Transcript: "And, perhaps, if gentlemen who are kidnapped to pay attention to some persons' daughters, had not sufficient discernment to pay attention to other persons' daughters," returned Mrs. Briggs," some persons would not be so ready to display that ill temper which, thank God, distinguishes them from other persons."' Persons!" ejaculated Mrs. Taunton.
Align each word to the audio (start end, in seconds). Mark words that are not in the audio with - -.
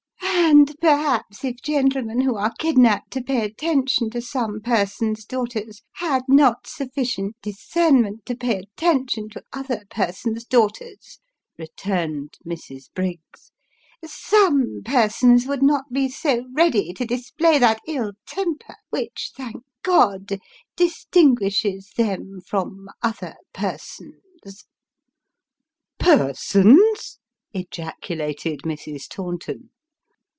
"And, 0.61 0.75
perhaps, 0.79 1.43
if 1.43 1.61
gentlemen 1.63 2.21
who 2.21 2.35
are 2.35 2.53
kidnapped 2.59 3.11
to 3.11 3.21
pay 3.21 3.43
attention 3.45 4.09
to 4.09 4.21
some 4.21 4.59
persons' 4.59 5.23
daughters, 5.25 5.81
had 5.93 6.23
not 6.27 6.67
sufficient 6.67 7.35
discernment 7.41 8.25
to 8.25 8.35
pay 8.35 8.57
attention 8.57 9.29
to 9.29 9.43
other 9.53 9.83
persons' 9.89 10.43
daughters," 10.45 11.19
returned 11.57 12.37
Mrs. 12.45 12.89
Briggs," 12.93 13.51
some 14.05 14.81
persons 14.83 15.45
would 15.47 15.63
not 15.63 15.85
be 15.91 16.09
so 16.09 16.45
ready 16.55 16.93
to 16.93 17.05
display 17.05 17.57
that 17.57 17.79
ill 17.87 18.11
temper 18.27 18.75
which, 18.89 19.31
thank 19.35 19.63
God, 19.83 20.39
distinguishes 20.75 21.91
them 21.95 22.41
from 22.45 22.87
other 23.01 23.35
persons."' 23.53 24.65
Persons!" 25.99 27.19
ejaculated 27.53 28.61
Mrs. 28.63 29.07
Taunton. 29.07 29.69